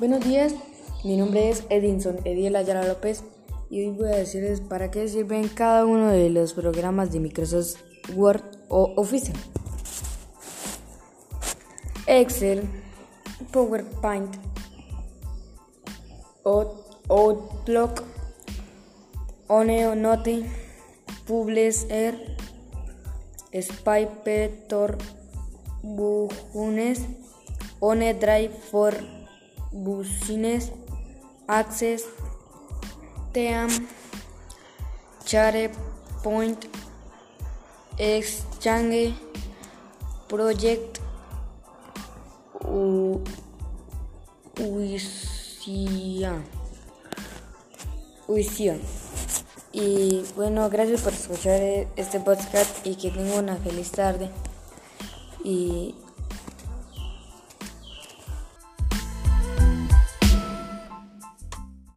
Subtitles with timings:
[0.00, 0.52] Buenos días,
[1.04, 3.22] mi nombre es Edinson Ediel Ayala López
[3.70, 7.76] y hoy voy a decirles para qué sirven cada uno de los programas de Microsoft
[8.16, 9.32] Word o Office.
[12.08, 12.64] Excel,
[13.52, 14.34] PowerPoint,
[16.42, 18.02] Outlook,
[19.46, 20.44] OneNote,
[21.24, 22.36] Publisher,
[23.52, 24.98] Spypetor,
[25.84, 27.06] Bujunes,
[27.78, 29.23] OneDrive for
[29.74, 30.70] Business,
[31.48, 32.04] Access,
[33.32, 33.68] Team,
[35.26, 36.64] SharePoint,
[37.98, 39.14] Exchange,
[40.28, 41.00] Project,
[48.28, 48.78] Uisia.
[49.72, 51.60] Y bueno, gracias por escuchar
[51.96, 54.30] este podcast y que tenga una feliz tarde.
[55.42, 55.96] Y